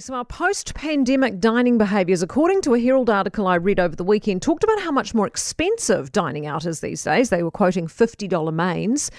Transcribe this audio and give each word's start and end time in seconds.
So, 0.00 0.14
our 0.14 0.24
post 0.24 0.74
pandemic 0.74 1.40
dining 1.40 1.76
behaviours, 1.76 2.22
according 2.22 2.60
to 2.62 2.74
a 2.74 2.80
Herald 2.80 3.10
article 3.10 3.48
I 3.48 3.56
read 3.56 3.80
over 3.80 3.96
the 3.96 4.04
weekend, 4.04 4.42
talked 4.42 4.62
about 4.62 4.80
how 4.80 4.92
much 4.92 5.12
more 5.12 5.26
expensive 5.26 6.12
dining 6.12 6.46
out 6.46 6.66
is 6.66 6.78
these 6.80 7.02
days. 7.02 7.30
They 7.30 7.42
were 7.42 7.50
quoting 7.50 7.88
$50 7.88 8.54
mains. 8.54 9.10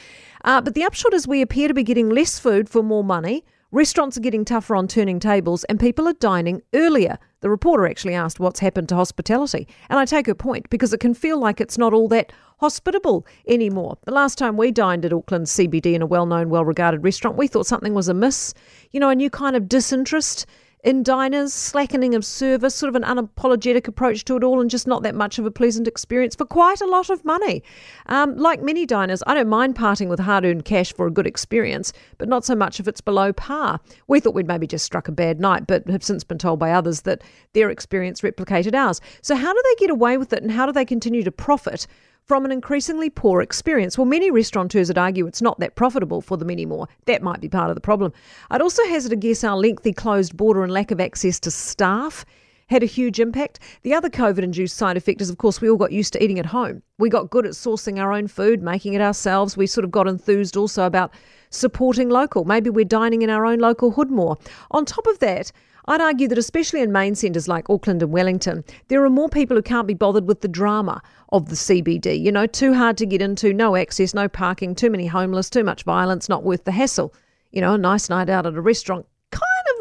Uh, 0.45 0.61
but 0.61 0.75
the 0.75 0.83
upshot 0.83 1.13
is 1.13 1.27
we 1.27 1.41
appear 1.41 1.67
to 1.67 1.73
be 1.73 1.83
getting 1.83 2.07
less 2.09 2.39
food 2.39 2.69
for 2.69 2.81
more 2.81 3.03
money. 3.03 3.43
Restaurants 3.71 4.15
are 4.15 4.21
getting 4.21 4.45
tougher 4.45 4.73
on 4.73 4.87
turning 4.87 5.19
tables, 5.19 5.65
and 5.65 5.81
people 5.81 6.07
are 6.07 6.13
dining 6.13 6.61
earlier. 6.73 7.19
The 7.41 7.49
reporter 7.49 7.85
actually 7.85 8.15
asked 8.15 8.39
what's 8.39 8.61
happened 8.61 8.87
to 8.89 8.95
hospitality. 8.95 9.67
And 9.89 9.99
I 9.99 10.05
take 10.05 10.27
her 10.27 10.35
point 10.35 10.69
because 10.69 10.93
it 10.93 11.01
can 11.01 11.13
feel 11.13 11.39
like 11.39 11.59
it's 11.59 11.77
not 11.77 11.93
all 11.93 12.07
that 12.07 12.31
hospitable 12.59 13.27
anymore. 13.47 13.97
The 14.05 14.13
last 14.13 14.37
time 14.37 14.55
we 14.55 14.71
dined 14.71 15.03
at 15.03 15.13
Auckland 15.13 15.47
CBD 15.47 15.93
in 15.93 16.01
a 16.01 16.05
well 16.05 16.25
known, 16.25 16.49
well 16.49 16.63
regarded 16.63 17.03
restaurant, 17.03 17.37
we 17.37 17.47
thought 17.47 17.67
something 17.67 17.93
was 17.93 18.07
amiss. 18.07 18.53
You 18.91 19.01
know, 19.01 19.09
a 19.09 19.15
new 19.15 19.29
kind 19.29 19.55
of 19.55 19.67
disinterest 19.67 20.45
in 20.83 21.03
diners, 21.03 21.53
slackening 21.53 22.15
of 22.15 22.23
service, 22.23 22.73
sort 22.73 22.89
of 22.89 22.95
an 22.95 23.03
unapologetic 23.03 23.87
approach 23.87 24.23
to 24.25 24.37
it 24.37 24.43
all, 24.43 24.61
and 24.61 24.69
just 24.69 24.87
not 24.87 25.03
that 25.03 25.15
much 25.15 25.37
of 25.37 25.45
a 25.45 25.51
pleasant 25.51 25.87
experience 25.87 26.35
for 26.35 26.45
quite 26.45 26.79
a 26.79 26.85
lot 26.85 27.09
of 27.09 27.23
money. 27.25 27.61
Um, 28.05 28.37
like 28.37 28.61
many 28.61 28.85
diners, 28.85 29.21
I 29.27 29.33
don't 29.33 29.49
mind 29.49 29.75
parting 29.75 30.07
with 30.07 30.19
hard 30.19 30.45
earned 30.45 30.65
cash 30.65 30.93
for 30.93 31.05
a 31.05 31.11
good 31.11 31.27
experience, 31.27 31.91
but 32.17 32.29
not 32.29 32.45
so 32.45 32.55
much 32.55 32.79
if 32.79 32.87
it's 32.87 33.01
below 33.01 33.33
par. 33.33 33.79
We 34.07 34.19
thought 34.19 34.33
we'd 34.33 34.47
maybe 34.47 34.67
just 34.67 34.85
struck 34.85 35.07
a 35.07 35.11
bad 35.11 35.39
night, 35.39 35.67
but 35.67 35.87
have 35.89 36.03
since 36.03 36.23
been 36.23 36.37
told 36.37 36.59
by 36.59 36.71
others 36.71 37.01
that 37.01 37.23
their 37.53 37.69
experience 37.69 38.21
replicated 38.21 38.73
ours. 38.73 39.01
So, 39.21 39.35
how 39.35 39.53
do 39.53 39.61
they 39.63 39.75
get 39.85 39.89
away 39.89 40.17
with 40.17 40.31
it, 40.31 40.41
and 40.41 40.51
how 40.51 40.65
do 40.65 40.71
they 40.71 40.85
continue 40.85 41.23
to 41.23 41.31
profit? 41.31 41.87
From 42.29 42.45
an 42.45 42.51
increasingly 42.51 43.09
poor 43.09 43.41
experience. 43.41 43.97
Well, 43.97 44.05
many 44.05 44.29
restaurateurs 44.29 44.87
would 44.89 44.99
argue 44.99 45.25
it's 45.25 45.41
not 45.41 45.59
that 45.59 45.73
profitable 45.73 46.21
for 46.21 46.37
them 46.37 46.51
anymore. 46.51 46.87
That 47.05 47.23
might 47.23 47.41
be 47.41 47.49
part 47.49 47.71
of 47.71 47.75
the 47.75 47.81
problem. 47.81 48.13
I'd 48.51 48.61
also 48.61 48.85
hazard 48.85 49.13
a 49.13 49.15
guess 49.15 49.43
our 49.43 49.57
lengthy 49.57 49.93
closed 49.93 50.37
border 50.37 50.63
and 50.63 50.71
lack 50.71 50.91
of 50.91 51.01
access 51.01 51.39
to 51.39 51.49
staff 51.49 52.25
had 52.69 52.83
a 52.83 52.87
huge 52.87 53.19
impact. 53.19 53.59
The 53.81 53.93
other 53.93 54.09
COVID 54.09 54.39
induced 54.39 54.77
side 54.77 54.95
effect 54.95 55.21
is, 55.21 55.29
of 55.29 55.37
course, 55.37 55.59
we 55.59 55.69
all 55.69 55.77
got 55.77 55.91
used 55.91 56.13
to 56.13 56.23
eating 56.23 56.39
at 56.39 56.45
home. 56.45 56.81
We 56.97 57.09
got 57.09 57.29
good 57.29 57.45
at 57.45 57.53
sourcing 57.53 57.99
our 57.99 58.11
own 58.11 58.27
food, 58.27 58.61
making 58.61 58.93
it 58.93 59.01
ourselves. 59.01 59.57
We 59.57 59.67
sort 59.67 59.85
of 59.85 59.91
got 59.91 60.07
enthused 60.07 60.55
also 60.55 60.85
about 60.85 61.11
supporting 61.49 62.09
local. 62.09 62.45
Maybe 62.45 62.69
we're 62.69 62.85
dining 62.85 63.21
in 63.23 63.29
our 63.29 63.45
own 63.45 63.59
local 63.59 63.91
hood 63.91 64.11
more. 64.11 64.37
On 64.71 64.85
top 64.85 65.07
of 65.07 65.19
that, 65.19 65.51
I'd 65.87 66.01
argue 66.01 66.27
that, 66.27 66.37
especially 66.37 66.81
in 66.81 66.91
main 66.91 67.15
centres 67.15 67.47
like 67.47 67.67
Auckland 67.67 68.03
and 68.03 68.11
Wellington, 68.11 68.63
there 68.89 69.03
are 69.03 69.09
more 69.09 69.29
people 69.29 69.57
who 69.57 69.63
can't 69.63 69.87
be 69.87 69.95
bothered 69.95 70.27
with 70.27 70.41
the 70.41 70.47
drama 70.47 71.01
of 71.29 71.49
the 71.49 71.55
CBD. 71.55 72.21
You 72.21 72.31
know, 72.31 72.45
too 72.45 72.75
hard 72.75 72.97
to 72.97 73.07
get 73.07 73.23
into, 73.23 73.53
no 73.53 73.75
access, 73.75 74.13
no 74.13 74.27
parking, 74.27 74.75
too 74.75 74.91
many 74.91 75.07
homeless, 75.07 75.49
too 75.49 75.63
much 75.63 75.83
violence, 75.83 76.29
not 76.29 76.43
worth 76.43 76.65
the 76.65 76.71
hassle. 76.71 77.11
You 77.51 77.61
know, 77.61 77.73
a 77.73 77.77
nice 77.79 78.11
night 78.11 78.29
out 78.29 78.45
at 78.45 78.53
a 78.53 78.61
restaurant 78.61 79.07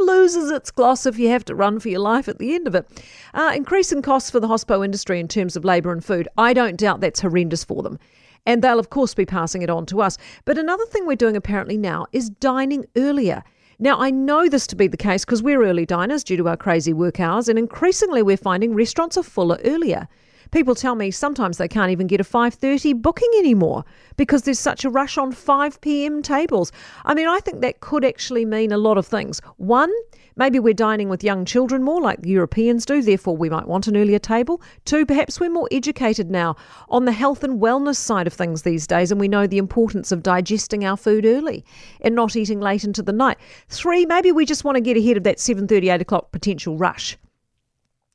loses 0.01 0.51
its 0.51 0.71
gloss 0.71 1.07
if 1.07 1.19
you 1.19 1.29
have 1.29 1.45
to 1.47 1.55
run 1.55 1.81
for 1.81 1.89
your 1.89 2.01
life 2.01 2.29
at 2.29 2.39
the 2.39 2.55
end 2.55 2.67
of 2.67 2.75
it. 2.75 2.87
Uh, 3.35 3.53
increasing 3.55 4.03
costs 4.03 4.31
for 4.31 4.41
the 4.41 4.49
hospo 4.49 4.85
industry 4.85 5.21
in 5.21 5.29
terms 5.29 5.57
of 5.57 5.65
labour 5.65 5.93
and 5.93 6.05
food, 6.05 6.29
I 6.37 6.53
don't 6.53 6.77
doubt 6.77 7.01
that's 7.01 7.21
horrendous 7.21 7.65
for 7.65 7.83
them. 7.83 7.99
And 8.47 8.63
they'll, 8.63 8.79
of 8.79 8.91
course, 8.91 9.15
be 9.15 9.27
passing 9.27 9.63
it 9.63 9.71
on 9.71 9.87
to 9.87 10.01
us. 10.01 10.17
But 10.45 10.59
another 10.59 10.87
thing 10.87 11.07
we're 11.07 11.17
doing 11.17 11.37
apparently 11.37 11.77
now 11.77 12.07
is 12.13 12.31
dining 12.31 12.87
earlier. 12.97 13.43
Now, 13.79 14.01
I 14.01 14.11
know 14.11 14.49
this 14.49 14.67
to 14.69 14.77
be 14.77 14.89
the 14.89 14.97
case 14.97 15.25
because 15.25 15.43
we're 15.43 15.65
early 15.65 15.87
diners 15.87 16.25
due 16.25 16.37
to 16.39 16.49
our 16.49 16.57
crazy 16.57 16.93
work 16.93 17.21
hours, 17.21 17.49
and 17.49 17.59
increasingly 17.59 18.23
we're 18.23 18.37
finding 18.37 18.75
restaurants 18.75 19.17
are 19.17 19.23
fuller 19.23 19.59
earlier. 19.65 20.09
People 20.51 20.75
tell 20.75 20.95
me 20.95 21.11
sometimes 21.11 21.59
they 21.59 21.69
can't 21.69 21.91
even 21.91 22.07
get 22.07 22.21
a 22.21 22.25
5:30 22.25 22.95
booking 23.03 23.31
anymore 23.39 23.85
because 24.17 24.43
there's 24.43 24.59
such 24.59 24.85
a 24.85 24.91
rush 24.91 25.19
on 25.19 25.33
5 25.33 25.81
p.m. 25.81 26.23
tables. 26.23 26.73
I 27.05 27.15
mean, 27.15 27.29
I 27.29 27.41
think 27.41 27.61
that 27.61 27.81
could 27.81 28.05
actually 28.05 28.45
mean 28.45 28.73
a 28.73 28.79
lot 28.79 28.99
of 28.99 29.07
things. 29.07 29.41
One, 29.57 29.93
Maybe 30.39 30.61
we're 30.61 30.73
dining 30.73 31.09
with 31.09 31.25
young 31.25 31.45
children 31.45 31.83
more 31.83 32.01
like 32.01 32.23
the 32.23 32.29
Europeans 32.29 32.87
do, 32.87 33.03
therefore 33.03 33.37
we 33.37 33.51
might 33.51 33.67
want 33.67 33.89
an 33.89 33.97
earlier 33.97 34.21
table. 34.21 34.63
Two, 34.85 35.05
perhaps 35.05 35.41
we're 35.41 35.51
more 35.51 35.67
educated 35.73 36.31
now 36.31 36.55
on 36.91 37.07
the 37.07 37.13
health 37.13 37.43
and 37.43 37.61
wellness 37.61 37.97
side 37.97 38.29
of 38.29 38.33
things 38.33 38.63
these 38.63 38.87
days, 38.87 39.11
and 39.11 39.21
we 39.21 39.27
know 39.27 39.49
the 39.49 39.59
importance 39.59 40.13
of 40.13 40.23
digesting 40.23 40.85
our 40.85 40.97
food 40.97 41.27
early 41.27 41.65
and 42.03 42.15
not 42.15 42.37
eating 42.37 42.61
late 42.61 42.85
into 42.85 43.03
the 43.03 43.13
night. 43.13 43.37
Three, 43.69 44.07
maybe 44.07 44.31
we 44.31 44.47
just 44.47 44.63
want 44.63 44.77
to 44.77 44.81
get 44.81 44.97
ahead 44.97 45.17
of 45.17 45.25
that 45.25 45.39
7.30, 45.39 45.93
8 45.93 46.03
o'clock 46.03 46.31
potential 46.31 46.77
rush. 46.77 47.19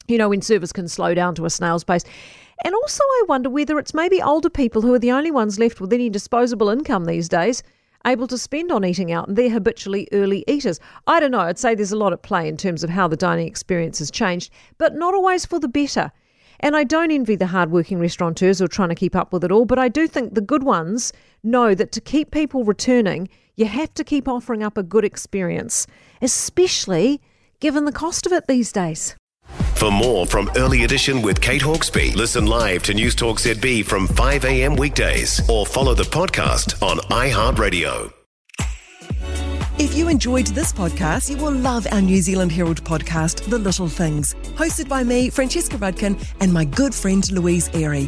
You 0.07 0.17
know, 0.17 0.29
when 0.29 0.41
service 0.41 0.71
can 0.71 0.87
slow 0.87 1.13
down 1.13 1.35
to 1.35 1.45
a 1.45 1.49
snail's 1.49 1.83
pace. 1.83 2.03
And 2.63 2.75
also, 2.75 3.03
I 3.03 3.23
wonder 3.27 3.49
whether 3.49 3.79
it's 3.79 3.93
maybe 3.93 4.21
older 4.21 4.49
people 4.49 4.81
who 4.81 4.93
are 4.93 4.99
the 4.99 5.11
only 5.11 5.31
ones 5.31 5.59
left 5.59 5.81
with 5.81 5.93
any 5.93 6.09
disposable 6.09 6.69
income 6.69 7.05
these 7.05 7.29
days 7.29 7.63
able 8.05 8.27
to 8.27 8.37
spend 8.37 8.71
on 8.71 8.83
eating 8.83 9.11
out 9.11 9.27
and 9.27 9.37
they're 9.37 9.49
habitually 9.49 10.07
early 10.11 10.43
eaters. 10.47 10.79
I 11.07 11.19
don't 11.19 11.31
know, 11.31 11.39
I'd 11.39 11.59
say 11.59 11.75
there's 11.75 11.91
a 11.91 11.97
lot 11.97 12.13
at 12.13 12.21
play 12.21 12.47
in 12.47 12.57
terms 12.57 12.83
of 12.83 12.89
how 12.89 13.07
the 13.07 13.15
dining 13.15 13.47
experience 13.47 13.99
has 13.99 14.11
changed, 14.11 14.51
but 14.77 14.95
not 14.95 15.13
always 15.13 15.45
for 15.45 15.59
the 15.59 15.67
better. 15.67 16.11
And 16.59 16.75
I 16.75 16.83
don't 16.83 17.11
envy 17.11 17.35
the 17.35 17.47
hardworking 17.47 17.99
restaurateurs 17.99 18.59
who 18.59 18.65
are 18.65 18.69
trying 18.69 18.89
to 18.89 18.95
keep 18.95 19.15
up 19.15 19.33
with 19.33 19.43
it 19.43 19.51
all, 19.51 19.65
but 19.65 19.79
I 19.79 19.89
do 19.89 20.07
think 20.07 20.33
the 20.33 20.41
good 20.41 20.63
ones 20.63 21.11
know 21.43 21.75
that 21.75 21.91
to 21.93 22.01
keep 22.01 22.31
people 22.31 22.63
returning, 22.63 23.29
you 23.55 23.65
have 23.65 23.93
to 23.95 24.03
keep 24.03 24.27
offering 24.27 24.63
up 24.63 24.77
a 24.77 24.83
good 24.83 25.05
experience, 25.05 25.87
especially 26.21 27.21
given 27.59 27.85
the 27.85 27.91
cost 27.91 28.25
of 28.25 28.31
it 28.31 28.47
these 28.47 28.71
days. 28.71 29.15
For 29.75 29.91
more 29.91 30.25
from 30.25 30.49
Early 30.55 30.83
Edition 30.83 31.21
with 31.21 31.41
Kate 31.41 31.61
Hawkesby, 31.61 32.15
listen 32.15 32.45
live 32.45 32.83
to 32.83 32.93
News 32.93 33.15
Talk 33.15 33.37
ZB 33.37 33.83
from 33.83 34.07
5 34.07 34.45
a.m. 34.45 34.75
weekdays 34.75 35.41
or 35.49 35.65
follow 35.65 35.93
the 35.93 36.03
podcast 36.03 36.81
on 36.81 36.97
iHeartRadio. 37.09 38.13
If 39.79 39.95
you 39.95 40.07
enjoyed 40.07 40.47
this 40.47 40.71
podcast, 40.71 41.29
you 41.29 41.43
will 41.43 41.51
love 41.51 41.87
our 41.91 42.01
New 42.01 42.21
Zealand 42.21 42.51
Herald 42.51 42.83
podcast, 42.83 43.49
The 43.49 43.57
Little 43.57 43.87
Things, 43.87 44.35
hosted 44.55 44.87
by 44.87 45.03
me, 45.03 45.29
Francesca 45.29 45.77
Rudkin, 45.77 46.23
and 46.39 46.53
my 46.53 46.63
good 46.63 46.93
friend 46.93 47.29
Louise 47.31 47.69
Airy. 47.73 48.07